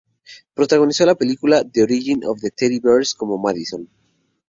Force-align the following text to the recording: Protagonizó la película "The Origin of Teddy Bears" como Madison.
Protagonizó 0.55 1.05
la 1.05 1.13
película 1.13 1.63
"The 1.63 1.83
Origin 1.83 2.25
of 2.25 2.41
Teddy 2.55 2.79
Bears" 2.79 3.13
como 3.13 3.37
Madison. 3.37 3.87